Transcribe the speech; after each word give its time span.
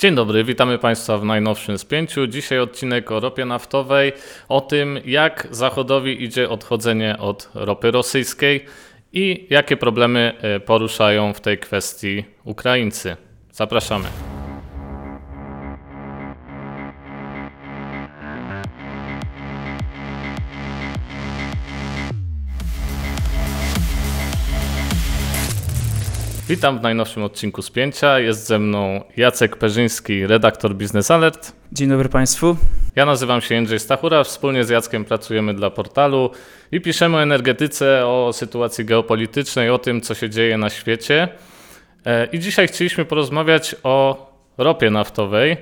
Dzień 0.00 0.14
dobry, 0.14 0.44
witamy 0.44 0.78
Państwa 0.78 1.18
w 1.18 1.24
najnowszym 1.24 1.78
spięciu. 1.78 2.26
Dzisiaj 2.26 2.58
odcinek 2.58 3.10
o 3.10 3.20
ropie 3.20 3.44
naftowej, 3.44 4.12
o 4.48 4.60
tym 4.60 4.98
jak 5.04 5.48
Zachodowi 5.50 6.24
idzie 6.24 6.48
odchodzenie 6.48 7.18
od 7.18 7.50
ropy 7.54 7.90
rosyjskiej 7.90 8.64
i 9.12 9.46
jakie 9.50 9.76
problemy 9.76 10.32
e, 10.40 10.60
poruszają 10.60 11.32
w 11.32 11.40
tej 11.40 11.58
kwestii 11.58 12.24
Ukraińcy. 12.44 13.16
Zapraszamy. 13.52 14.29
Witam 26.50 26.78
w 26.78 26.82
najnowszym 26.82 27.22
odcinku 27.22 27.62
Spięcia. 27.62 28.18
Jest 28.18 28.46
ze 28.46 28.58
mną 28.58 29.04
Jacek 29.16 29.56
Perzyński, 29.56 30.26
redaktor 30.26 30.74
Business 30.74 31.10
Alert. 31.10 31.52
Dzień 31.72 31.88
dobry 31.88 32.08
Państwu. 32.08 32.56
Ja 32.96 33.06
nazywam 33.06 33.40
się 33.40 33.54
Jędrzej 33.54 33.80
Stachura. 33.80 34.24
Wspólnie 34.24 34.64
z 34.64 34.68
Jackiem 34.68 35.04
pracujemy 35.04 35.54
dla 35.54 35.70
portalu 35.70 36.30
i 36.72 36.80
piszemy 36.80 37.16
o 37.16 37.22
energetyce, 37.22 38.06
o 38.06 38.32
sytuacji 38.32 38.84
geopolitycznej, 38.84 39.70
o 39.70 39.78
tym, 39.78 40.00
co 40.00 40.14
się 40.14 40.30
dzieje 40.30 40.58
na 40.58 40.70
świecie. 40.70 41.28
E, 42.06 42.26
I 42.26 42.38
dzisiaj 42.38 42.68
chcieliśmy 42.68 43.04
porozmawiać 43.04 43.76
o 43.82 44.26
ropie 44.58 44.90
naftowej. 44.90 45.56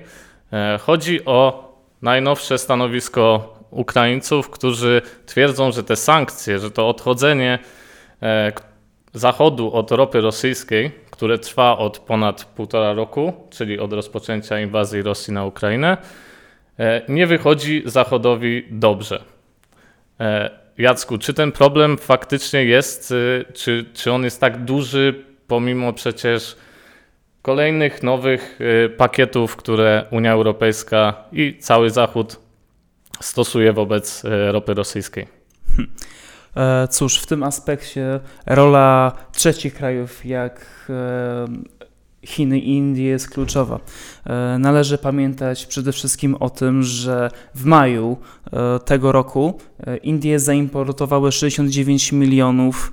E, 0.52 0.78
chodzi 0.82 1.24
o 1.24 1.68
najnowsze 2.02 2.58
stanowisko 2.58 3.54
Ukraińców, 3.70 4.50
którzy 4.50 5.02
twierdzą, 5.26 5.72
że 5.72 5.84
te 5.84 5.96
sankcje, 5.96 6.58
że 6.58 6.70
to 6.70 6.88
odchodzenie, 6.88 7.58
e, 8.22 8.52
Zachodu 9.14 9.72
od 9.72 9.90
ropy 9.90 10.20
rosyjskiej, 10.20 10.90
które 11.10 11.38
trwa 11.38 11.78
od 11.78 11.98
ponad 11.98 12.44
półtora 12.44 12.92
roku, 12.92 13.32
czyli 13.50 13.78
od 13.78 13.92
rozpoczęcia 13.92 14.60
inwazji 14.60 15.02
Rosji 15.02 15.32
na 15.32 15.44
Ukrainę, 15.44 15.96
e, 16.78 17.02
nie 17.08 17.26
wychodzi 17.26 17.82
Zachodowi 17.86 18.64
dobrze. 18.70 19.24
E, 20.20 20.50
Jacku, 20.78 21.18
czy 21.18 21.34
ten 21.34 21.52
problem 21.52 21.98
faktycznie 21.98 22.64
jest, 22.64 23.12
e, 23.12 23.52
czy, 23.52 23.84
czy 23.94 24.12
on 24.12 24.24
jest 24.24 24.40
tak 24.40 24.64
duży, 24.64 25.24
pomimo 25.46 25.92
przecież 25.92 26.56
kolejnych 27.42 28.02
nowych 28.02 28.58
pakietów, 28.96 29.56
które 29.56 30.04
Unia 30.10 30.32
Europejska 30.32 31.24
i 31.32 31.58
cały 31.58 31.90
Zachód 31.90 32.36
stosuje 33.20 33.72
wobec 33.72 34.22
ropy 34.50 34.74
rosyjskiej? 34.74 35.26
Hmm. 35.76 35.94
E, 36.58 36.88
cóż, 36.88 37.18
w 37.18 37.26
tym 37.26 37.42
aspekcie 37.42 38.20
rola 38.46 39.12
trzecich 39.32 39.74
krajów, 39.74 40.24
jak 40.24 40.86
e, 40.90 41.46
Chiny 42.26 42.58
i 42.58 42.68
Indie 42.68 43.04
jest 43.04 43.30
kluczowa. 43.30 43.80
E, 44.26 44.58
należy 44.58 44.98
pamiętać 44.98 45.66
przede 45.66 45.92
wszystkim 45.92 46.34
o 46.34 46.50
tym, 46.50 46.82
że 46.82 47.30
w 47.54 47.64
maju 47.64 48.16
tego 48.84 49.12
roku 49.12 49.58
Indie 50.02 50.40
zaimportowały 50.40 51.32
69 51.32 52.12
milionów 52.12 52.92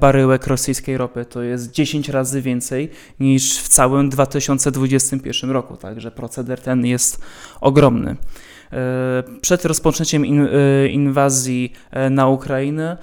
baryłek 0.00 0.46
rosyjskiej 0.46 0.96
ropy. 0.96 1.24
To 1.24 1.42
jest 1.42 1.70
10 1.70 2.08
razy 2.08 2.42
więcej 2.42 2.90
niż 3.20 3.58
w 3.58 3.68
całym 3.68 4.08
2021 4.08 5.50
roku, 5.50 5.76
także 5.76 6.10
proceder 6.10 6.60
ten 6.60 6.86
jest 6.86 7.22
ogromny. 7.60 8.16
E, 8.72 9.22
przed 9.40 9.64
rozpoczęciem 9.64 10.24
e, 10.24 10.88
inwazji 10.88 11.72
e, 11.90 12.10
na 12.10 12.28
Ukrainę 12.28 12.96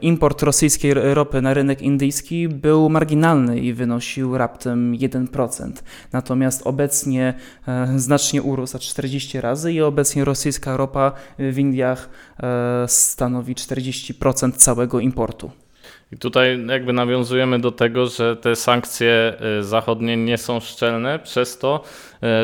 import 0.00 0.42
rosyjskiej 0.42 0.94
ropy 0.94 1.42
na 1.42 1.54
rynek 1.54 1.82
indyjski 1.82 2.48
był 2.48 2.88
marginalny 2.88 3.60
i 3.60 3.72
wynosił 3.72 4.38
raptem 4.38 4.92
1%. 4.92 5.72
Natomiast 6.12 6.62
obecnie 6.66 7.34
znacznie 7.96 8.42
urósł, 8.42 8.76
a 8.76 8.80
40 8.80 9.40
razy 9.40 9.72
i 9.72 9.82
obecnie 9.82 10.24
rosyjska 10.24 10.76
ropa 10.76 11.12
w 11.38 11.58
Indiach 11.58 12.08
stanowi 12.86 13.54
40% 13.54 14.52
całego 14.52 15.00
importu. 15.00 15.50
I 16.12 16.16
tutaj 16.16 16.66
jakby 16.66 16.92
nawiązujemy 16.92 17.58
do 17.58 17.72
tego, 17.72 18.06
że 18.06 18.36
te 18.36 18.56
sankcje 18.56 19.34
y, 19.60 19.64
zachodnie 19.64 20.16
nie 20.16 20.38
są 20.38 20.60
szczelne 20.60 21.18
przez 21.18 21.58
to, 21.58 21.84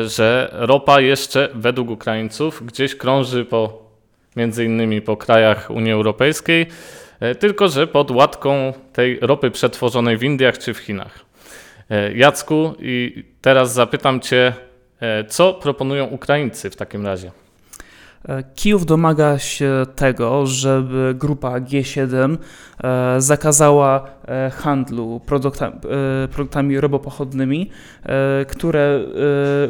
y, 0.03 0.09
że 0.09 0.49
ropa 0.51 1.01
jeszcze 1.01 1.49
według 1.53 1.89
Ukraińców 1.89 2.65
gdzieś 2.65 2.95
krąży 2.95 3.45
po 3.45 3.89
między 4.35 4.65
innymi 4.65 5.01
po 5.01 5.17
krajach 5.17 5.69
Unii 5.69 5.91
Europejskiej, 5.91 6.65
y, 7.31 7.35
tylko 7.35 7.67
że 7.67 7.87
pod 7.87 8.11
łatką 8.11 8.73
tej 8.93 9.19
ropy 9.21 9.51
przetworzonej 9.51 10.17
w 10.17 10.23
Indiach 10.23 10.57
czy 10.57 10.73
w 10.73 10.77
Chinach. 10.77 11.29
Jacku, 12.15 12.75
i 12.79 13.23
teraz 13.41 13.73
zapytam 13.73 14.19
Cię, 14.19 14.53
co 15.27 15.53
proponują 15.53 16.05
Ukraińcy 16.05 16.69
w 16.69 16.75
takim 16.75 17.05
razie? 17.05 17.31
E, 18.27 18.43
Kijów 18.55 18.85
domaga 18.85 19.39
się 19.39 19.85
tego, 19.95 20.45
żeby 20.45 21.15
grupa 21.19 21.59
G7 21.59 22.37
e, 22.83 23.21
zakazała 23.21 24.05
e, 24.27 24.49
handlu 24.49 25.21
produktami 26.31 26.79
robopochodnymi, 26.79 27.69
które, 28.47 28.99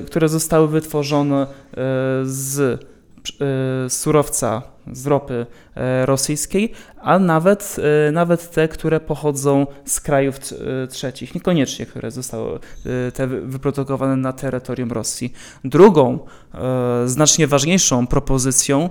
które 0.06 0.30
zostały 0.30 0.68
wytworzone 0.68 1.48
z 2.24 2.86
surowca 3.90 4.62
z 4.92 5.08
ropy 5.08 5.46
e, 5.76 6.06
rosyjskiej, 6.06 6.72
a 7.02 7.20
nawet, 7.20 7.76
e, 8.08 8.12
nawet 8.12 8.52
te, 8.52 8.68
które 8.68 9.00
pochodzą 9.00 9.68
z 9.86 10.02
krajów 10.02 10.36
e, 10.84 10.88
trzecich, 10.88 11.36
niekoniecznie, 11.36 11.86
które 11.86 12.12
zostały 12.12 12.60
te 13.14 13.28
wyprodukowane 13.28 14.16
na 14.16 14.34
terytorium 14.34 14.92
Rosji. 14.92 15.34
Drugą, 15.64 16.20
znacznie 17.06 17.48
ważniejszą 17.48 18.08
propozycją 18.08 18.90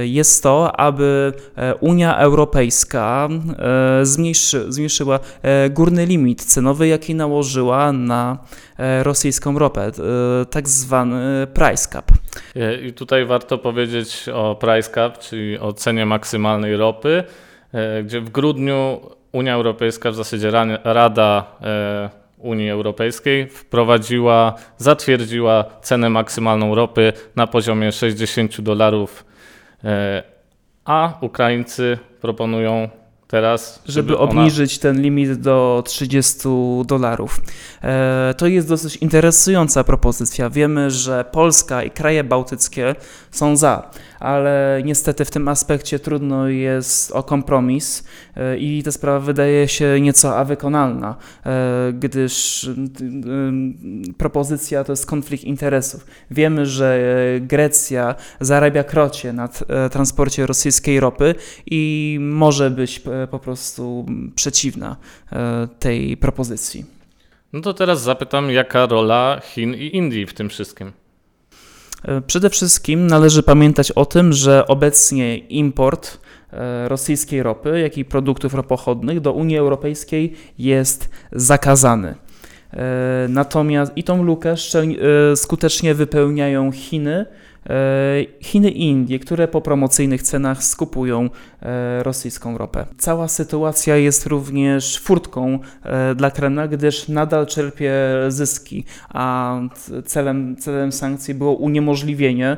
jest 0.00 0.42
to, 0.42 0.80
aby 0.80 1.32
Unia 1.80 2.18
Europejska 2.18 3.28
zmniejszy, 4.02 4.72
zmniejszyła 4.72 5.20
górny 5.70 6.06
limit 6.06 6.44
cenowy, 6.44 6.88
jaki 6.88 7.14
nałożyła 7.14 7.92
na 7.92 8.38
rosyjską 9.02 9.58
ropę, 9.58 9.92
tak 10.50 10.68
zwany 10.68 11.46
price 11.54 11.88
cap. 11.88 12.12
I 12.82 12.92
tutaj 12.92 13.26
warto 13.26 13.58
powiedzieć 13.58 14.28
o 14.34 14.54
price 14.54 14.90
cap, 14.92 15.18
czyli 15.18 15.35
o 15.60 15.72
cenie 15.72 16.06
maksymalnej 16.06 16.76
ropy, 16.76 17.24
e, 17.72 18.02
gdzie 18.02 18.20
w 18.20 18.30
grudniu 18.30 19.00
Unia 19.32 19.54
Europejska, 19.54 20.10
w 20.10 20.14
zasadzie 20.14 20.50
Rada 20.84 21.44
e, 21.62 22.10
Unii 22.38 22.70
Europejskiej 22.70 23.48
wprowadziła, 23.48 24.54
zatwierdziła 24.78 25.64
cenę 25.82 26.10
maksymalną 26.10 26.74
ropy 26.74 27.12
na 27.36 27.46
poziomie 27.46 27.92
60 27.92 28.60
dolarów, 28.60 29.24
e, 29.84 30.22
a 30.84 31.18
Ukraińcy 31.20 31.98
proponują 32.20 32.88
teraz. 33.28 33.82
Żeby, 33.86 34.08
żeby 34.08 34.18
obniżyć 34.18 34.78
ten 34.78 35.02
limit 35.02 35.32
do 35.32 35.82
30 35.86 36.48
dolarów. 36.84 37.40
To 38.36 38.46
jest 38.46 38.68
dosyć 38.68 38.96
interesująca 38.96 39.84
propozycja. 39.84 40.50
Wiemy, 40.50 40.90
że 40.90 41.24
Polska 41.32 41.82
i 41.82 41.90
kraje 41.90 42.24
bałtyckie 42.24 42.94
są 43.30 43.56
za, 43.56 43.90
ale 44.20 44.80
niestety 44.84 45.24
w 45.24 45.30
tym 45.30 45.48
aspekcie 45.48 45.98
trudno 45.98 46.48
jest 46.48 47.12
o 47.12 47.22
kompromis 47.22 48.04
e, 48.36 48.58
i 48.58 48.82
ta 48.82 48.92
sprawa 48.92 49.20
wydaje 49.20 49.68
się 49.68 50.00
nieco 50.00 50.36
awykonalna, 50.36 51.16
e, 51.46 51.92
gdyż 51.92 52.70
propozycja 54.18 54.84
to 54.84 54.92
jest 54.92 55.06
konflikt 55.06 55.44
interesów. 55.44 56.06
Wiemy, 56.30 56.66
że 56.66 57.00
Grecja 57.40 58.14
zarabia 58.40 58.84
krocie 58.84 59.32
na 59.32 59.48
transporcie 59.90 60.46
rosyjskiej 60.46 61.00
ropy 61.00 61.34
i 61.66 62.18
może 62.20 62.70
być 62.70 63.02
po 63.30 63.38
prostu 63.38 64.06
przeciwna 64.34 64.96
e, 65.32 65.68
tej 65.78 66.16
propozycji. 66.16 66.84
No 67.52 67.60
to 67.60 67.74
teraz 67.74 68.02
zapytam, 68.02 68.50
jaka 68.50 68.86
rola 68.86 69.40
Chin 69.44 69.74
i 69.74 69.96
Indii 69.96 70.26
w 70.26 70.34
tym 70.34 70.48
wszystkim? 70.48 70.92
E, 72.04 72.20
przede 72.20 72.50
wszystkim 72.50 73.06
należy 73.06 73.42
pamiętać 73.42 73.92
o 73.92 74.06
tym, 74.06 74.32
że 74.32 74.66
obecnie 74.66 75.38
import 75.38 76.18
e, 76.52 76.88
rosyjskiej 76.88 77.42
ropy, 77.42 77.80
jak 77.80 77.98
i 77.98 78.04
produktów 78.04 78.54
ropochodnych 78.54 79.20
do 79.20 79.32
Unii 79.32 79.58
Europejskiej 79.58 80.32
jest 80.58 81.10
zakazany. 81.32 82.14
Natomiast 83.28 83.92
i 83.96 84.04
tą 84.04 84.22
lukę 84.22 84.54
skutecznie 85.36 85.94
wypełniają 85.94 86.72
Chiny 86.72 87.26
Chiny 88.40 88.70
i 88.70 88.82
Indie, 88.82 89.18
które 89.18 89.48
po 89.48 89.60
promocyjnych 89.60 90.22
cenach 90.22 90.64
skupują 90.64 91.30
rosyjską 92.02 92.58
ropę. 92.58 92.86
Cała 92.98 93.28
sytuacja 93.28 93.96
jest 93.96 94.26
również 94.26 95.00
furtką 95.00 95.58
dla 96.16 96.30
Kremla, 96.30 96.68
gdyż 96.68 97.08
nadal 97.08 97.46
czerpie 97.46 97.92
zyski, 98.28 98.84
a 99.08 99.56
celem, 100.04 100.56
celem 100.56 100.92
sankcji 100.92 101.34
było 101.34 101.52
uniemożliwienie 101.52 102.56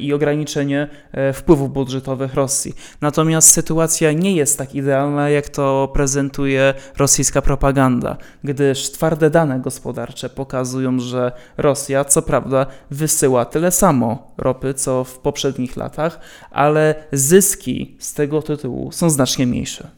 i 0.00 0.12
ograniczenie 0.12 0.88
wpływów 1.32 1.72
budżetowych 1.72 2.34
Rosji. 2.34 2.74
Natomiast 3.00 3.50
sytuacja 3.50 4.12
nie 4.12 4.36
jest 4.36 4.58
tak 4.58 4.74
idealna, 4.74 5.30
jak 5.30 5.48
to 5.48 5.90
prezentuje 5.94 6.74
rosyjska 6.96 7.42
propaganda, 7.42 8.16
gdyż 8.44 8.90
twarde 8.90 9.30
dane 9.30 9.60
gospodarcze 9.60 10.30
pokazują, 10.30 10.98
że 10.98 11.32
Rosja 11.56 12.04
co 12.04 12.22
prawda 12.22 12.66
wysyła 12.90 13.44
tyle 13.44 13.70
samo 13.70 14.33
ropy 14.38 14.74
co 14.74 15.04
w 15.04 15.18
poprzednich 15.18 15.76
latach, 15.76 16.20
ale 16.50 16.94
zyski 17.12 17.96
z 17.98 18.14
tego 18.14 18.42
tytułu 18.42 18.92
są 18.92 19.10
znacznie 19.10 19.46
mniejsze. 19.46 19.90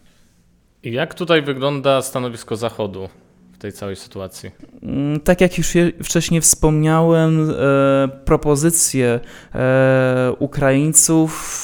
Jak 0.83 1.15
tutaj 1.15 1.43
wygląda 1.43 2.03
stanowisko 2.03 2.57
Zachodu? 2.57 3.09
w 3.57 3.59
tej 3.59 3.73
całej 3.73 3.97
sytuacji? 3.97 4.51
Mm, 4.83 5.21
tak 5.21 5.41
jak 5.41 5.59
już 5.59 5.73
wcześniej 6.03 6.41
wspomniałem, 6.41 7.51
e, 7.51 8.09
propozycje 8.25 9.21
e, 9.55 10.33
Ukraińców 10.39 11.56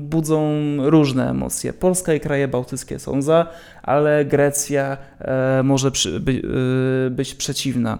budzą 0.00 0.50
różne 0.78 1.30
emocje. 1.30 1.72
Polska 1.72 2.14
i 2.14 2.20
kraje 2.20 2.48
bałtyckie 2.48 2.98
są 2.98 3.22
za, 3.22 3.46
ale 3.82 4.24
Grecja 4.24 4.96
e, 5.20 5.62
może 5.64 5.90
być 7.10 7.34
przeciwna. 7.34 7.98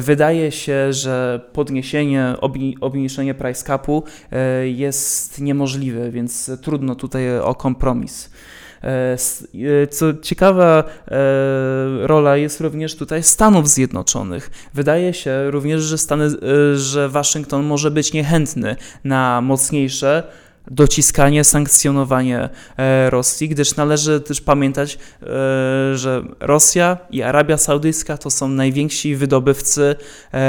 Wydaje 0.00 0.52
się, 0.52 0.92
że 0.92 1.40
podniesienie, 1.52 2.34
obniżenie 2.80 3.34
price 3.34 3.64
capu 3.64 4.02
jest 4.64 5.40
niemożliwe, 5.40 6.10
więc 6.10 6.50
trudno 6.62 6.94
tutaj 6.94 7.38
o 7.38 7.54
kompromis. 7.54 8.30
E, 8.84 9.16
e, 9.82 9.86
co 9.86 10.14
ciekawa 10.14 10.84
e, 11.08 12.06
rola 12.06 12.36
jest 12.36 12.60
również 12.60 12.96
tutaj 12.96 13.22
Stanów 13.22 13.68
Zjednoczonych. 13.68 14.50
Wydaje 14.74 15.14
się 15.14 15.50
również, 15.50 15.82
że, 15.82 15.98
Stany, 15.98 16.28
że 16.74 17.08
Waszyngton 17.08 17.64
może 17.64 17.90
być 17.90 18.12
niechętny 18.12 18.76
na 19.04 19.40
mocniejsze 19.40 20.22
dociskanie, 20.70 21.44
sankcjonowanie 21.44 22.48
Rosji, 23.08 23.48
gdyż 23.48 23.76
należy 23.76 24.20
też 24.20 24.40
pamiętać, 24.40 24.98
że 25.94 26.22
Rosja 26.40 26.98
i 27.10 27.22
Arabia 27.22 27.56
Saudyjska 27.58 28.18
to 28.18 28.30
są 28.30 28.48
najwięksi 28.48 29.16
wydobywcy 29.16 29.96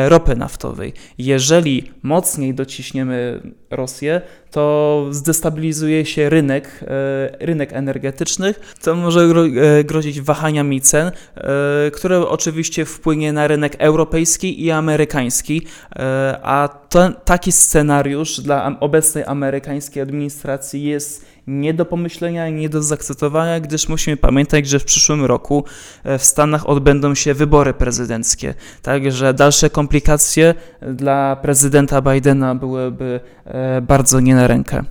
ropy 0.07 0.36
naftowej. 0.36 0.94
Jeżeli 1.18 1.92
mocniej 2.04 2.54
dociśniemy 2.54 3.42
Rosję, 3.75 4.22
to 4.52 5.06
zdestabilizuje 5.12 6.06
się 6.06 6.30
rynek, 6.30 6.80
e, 6.81 7.46
rynek 7.46 7.74
energetyczny, 7.74 8.54
co 8.80 8.96
może 8.96 9.22
e, 9.22 9.84
grozić 9.84 10.22
wahaniami 10.22 10.81
cen, 10.81 11.08
e, 11.36 11.92
które 11.92 12.28
oczywiście 12.28 12.86
wpłynie 12.86 13.34
na 13.34 13.48
rynek 13.48 13.75
europejski 13.80 14.64
i 14.66 14.72
amerykański, 14.72 15.62
a 16.44 16.70
ten, 16.90 17.14
taki 17.25 17.52
scenariusz 17.52 18.42
dla 18.42 18.80
obecnej 18.80 19.24
amerykańskiej 19.28 20.04
administracji 20.04 20.84
jest 20.84 21.25
nie 21.48 21.74
do 21.74 21.86
pomyślenia 21.86 22.48
i 22.48 22.54
nie 22.54 22.69
do 22.69 22.84
zaakceptowania, 22.84 23.60
gdyż 23.60 23.90
musimy 23.90 24.18
pamiętać, 24.18 24.68
że 24.68 24.80
w 24.80 24.84
przyszłym 24.84 25.25
roku 25.25 25.63
w 26.19 26.24
Stanach 26.24 26.69
odbędą 26.69 27.16
się 27.16 27.34
wybory 27.34 27.74
prezydenckie. 27.74 28.54
Także 28.81 29.34
dalsze 29.34 29.69
komplikacje 29.69 30.54
dla 30.81 31.36
prezydenta 31.36 32.01
Bidena 32.01 32.56
byłyby 32.56 33.19
bardzo 33.81 34.19
nie 34.19 34.36
na 34.36 34.48
rękę. 34.48 34.84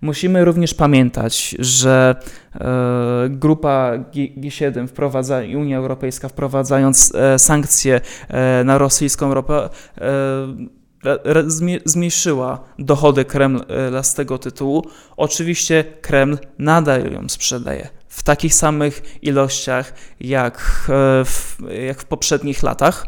Musimy 0.00 0.44
również 0.44 0.74
pamiętać, 0.74 1.56
że 1.58 2.16
e, 2.54 3.28
grupa 3.30 3.92
G7 4.14 4.86
wprowadza, 4.86 5.40
Unia 5.56 5.78
Europejska 5.78 6.28
wprowadzając 6.28 7.14
e, 7.14 7.38
sankcje 7.38 8.00
e, 8.28 8.64
na 8.64 8.78
rosyjską 8.78 9.34
ropę 9.34 9.68
zmniejszyła 11.84 12.60
dochody 12.78 13.24
Kremla 13.24 14.02
z 14.02 14.14
tego 14.14 14.38
tytułu. 14.38 14.86
Oczywiście 15.16 15.84
Kreml 16.00 16.38
nadal 16.58 17.12
ją 17.12 17.28
sprzedaje 17.28 17.88
w 18.08 18.22
takich 18.22 18.54
samych 18.54 19.02
ilościach 19.22 19.94
jak 20.20 20.84
w, 21.24 21.56
jak 21.86 22.00
w 22.00 22.04
poprzednich 22.04 22.62
latach 22.62 23.06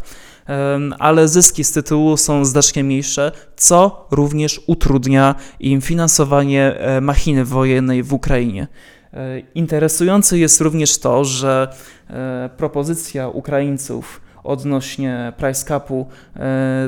ale 0.99 1.29
zyski 1.29 1.65
z 1.65 1.73
tytułu 1.73 2.17
są 2.17 2.45
znacznie 2.45 2.85
mniejsze, 2.85 3.33
co 3.57 4.07
również 4.11 4.61
utrudnia 4.67 5.35
im 5.61 5.81
finansowanie 5.81 6.75
e, 6.79 7.01
machiny 7.01 7.45
wojennej 7.45 8.03
w 8.03 8.13
Ukrainie. 8.13 8.67
E, 9.13 9.41
interesujące 9.55 10.39
jest 10.39 10.61
również 10.61 10.99
to, 10.99 11.25
że 11.25 11.69
e, 12.11 12.51
propozycja 12.57 13.29
Ukraińców 13.29 14.21
odnośnie 14.49 15.33
price 15.37 15.65
capu 15.65 16.07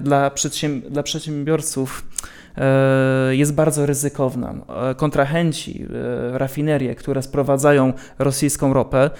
dla, 0.03 0.31
przedsięb 0.31 0.89
dla 0.89 1.03
przedsiębiorców 1.03 2.05
E, 2.61 3.37
jest 3.37 3.55
bardzo 3.55 3.87
ryzykowna. 3.87 4.55
E, 4.91 4.95
kontrahenci, 4.95 5.87
e, 6.35 6.39
rafinerie, 6.39 6.95
które 6.95 7.23
sprowadzają 7.23 7.93
rosyjską 8.19 8.73
ropę, 8.73 9.11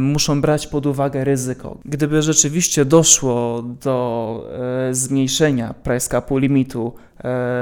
muszą 0.00 0.40
brać 0.40 0.66
pod 0.66 0.86
uwagę 0.86 1.24
ryzyko. 1.24 1.78
Gdyby 1.84 2.22
rzeczywiście 2.22 2.84
doszło 2.84 3.62
do 3.62 4.48
zmniejszenia 4.90 5.74
price 5.82 6.08
capu 6.08 6.38
limitu 6.38 6.92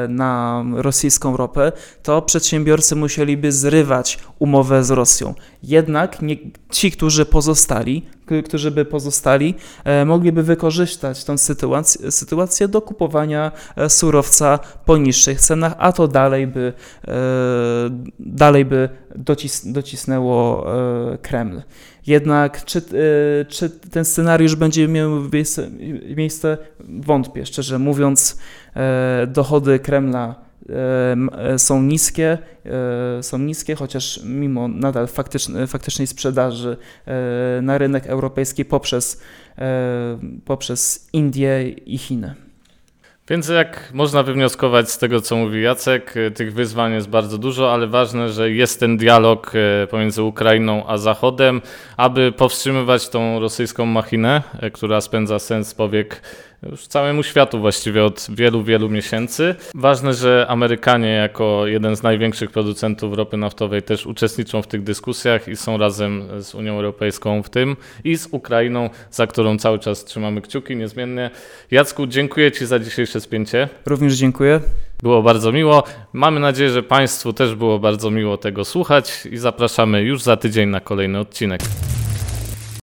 na 0.08 0.64
rosyjską 0.74 1.36
ropę, 1.36 1.72
to 2.02 2.22
przedsiębiorcy 2.22 2.96
musieliby 2.96 3.52
zrywać 3.52 4.18
umowę 4.38 4.84
z 4.84 4.90
Rosją. 4.90 5.34
Jednak 5.62 6.22
nie, 6.22 6.36
ci, 6.70 6.90
którzy 6.90 7.26
pozostali, 7.26 8.06
którzy 8.44 8.70
by 8.70 8.84
pozostali, 8.84 9.54
e, 9.84 10.04
mogliby 10.04 10.42
wykorzystać 10.42 11.24
tę 11.24 11.38
sytuację, 11.38 12.10
sytuację 12.10 12.68
do 12.68 12.82
kupowania 12.82 13.52
e, 13.76 13.90
surowca 13.90 14.58
po 14.84 14.96
niższych 14.96 15.40
cenach, 15.40 15.74
a 15.78 15.92
to 15.92 16.08
dalej 16.08 16.46
by, 16.46 16.72
e, 17.08 17.12
dalej 18.18 18.64
by 18.64 18.88
docis, 19.16 19.66
docisnęło 19.66 20.66
Kreml. 21.22 21.62
Jednak 22.06 22.64
czy, 22.64 22.82
czy 23.48 23.70
ten 23.70 24.04
scenariusz 24.04 24.56
będzie 24.56 24.88
miał 24.88 25.10
miejsce? 26.16 26.58
Wątpię, 26.80 27.46
szczerze 27.46 27.78
mówiąc. 27.78 28.38
Dochody 29.26 29.78
Kremla 29.78 30.46
E, 30.68 31.58
są 31.58 31.82
niskie, 31.82 32.38
e, 33.18 33.22
są 33.22 33.38
niskie, 33.38 33.74
chociaż 33.74 34.20
mimo 34.24 34.68
nadal 34.68 35.06
faktycznej, 35.66 36.06
sprzedaży 36.06 36.76
e, 37.06 37.60
na 37.62 37.78
rynek 37.78 38.06
europejski 38.06 38.64
poprzez, 38.64 39.20
poprzez 40.44 41.08
Indie 41.12 41.68
i 41.68 41.98
Chiny. 41.98 42.45
Więc 43.28 43.48
jak 43.48 43.92
można 43.92 44.22
wywnioskować 44.22 44.90
z 44.90 44.98
tego, 44.98 45.20
co 45.20 45.36
mówi 45.36 45.62
Jacek, 45.62 46.14
tych 46.34 46.54
wyzwań 46.54 46.92
jest 46.92 47.08
bardzo 47.08 47.38
dużo, 47.38 47.72
ale 47.72 47.86
ważne, 47.86 48.28
że 48.28 48.50
jest 48.50 48.80
ten 48.80 48.96
dialog 48.96 49.52
pomiędzy 49.90 50.22
Ukrainą 50.22 50.86
a 50.86 50.98
Zachodem, 50.98 51.62
aby 51.96 52.32
powstrzymywać 52.32 53.08
tą 53.08 53.40
rosyjską 53.40 53.86
machinę, 53.86 54.42
która 54.72 55.00
spędza 55.00 55.38
sens 55.38 55.74
powiek 55.74 56.22
już 56.62 56.86
całemu 56.86 57.22
światu 57.22 57.60
właściwie 57.60 58.04
od 58.04 58.26
wielu, 58.30 58.62
wielu 58.62 58.88
miesięcy. 58.88 59.54
Ważne, 59.74 60.14
że 60.14 60.46
Amerykanie 60.48 61.08
jako 61.08 61.66
jeden 61.66 61.96
z 61.96 62.02
największych 62.02 62.50
producentów 62.50 63.14
ropy 63.14 63.36
naftowej 63.36 63.82
też 63.82 64.06
uczestniczą 64.06 64.62
w 64.62 64.66
tych 64.66 64.82
dyskusjach 64.82 65.48
i 65.48 65.56
są 65.56 65.78
razem 65.78 66.42
z 66.42 66.54
Unią 66.54 66.74
Europejską 66.74 67.42
w 67.42 67.50
tym 67.50 67.76
i 68.04 68.16
z 68.16 68.28
Ukrainą, 68.30 68.90
za 69.10 69.26
którą 69.26 69.58
cały 69.58 69.78
czas 69.78 70.04
trzymamy 70.04 70.40
kciuki 70.40 70.76
niezmiennie. 70.76 71.30
Jacku, 71.70 72.06
dziękuję 72.06 72.52
Ci 72.52 72.66
za 72.66 72.78
dzisiejsze 72.78 73.20
spięcie. 73.20 73.68
Również 73.86 74.14
dziękuję. 74.14 74.60
Było 75.02 75.22
bardzo 75.22 75.52
miło. 75.52 75.84
Mamy 76.12 76.40
nadzieję, 76.40 76.70
że 76.70 76.82
Państwu 76.82 77.32
też 77.32 77.54
było 77.54 77.78
bardzo 77.78 78.10
miło 78.10 78.36
tego 78.36 78.64
słuchać 78.64 79.26
i 79.30 79.36
zapraszamy 79.36 80.02
już 80.02 80.22
za 80.22 80.36
tydzień 80.36 80.68
na 80.68 80.80
kolejny 80.80 81.18
odcinek. 81.18 81.60